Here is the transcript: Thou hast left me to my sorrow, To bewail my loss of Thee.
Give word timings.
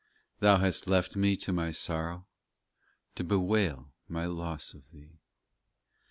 Thou 0.39 0.57
hast 0.57 0.87
left 0.87 1.15
me 1.15 1.35
to 1.35 1.53
my 1.53 1.69
sorrow, 1.69 2.25
To 3.13 3.23
bewail 3.23 3.93
my 4.07 4.25
loss 4.25 4.73
of 4.73 4.89
Thee. 4.89 5.19